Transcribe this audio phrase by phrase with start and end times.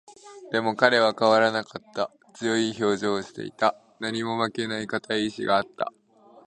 [0.51, 2.09] でも、彼は変わらなかった。
[2.33, 3.75] 強い表情をしていた。
[3.99, 5.93] 何にも負けない固い意志があった。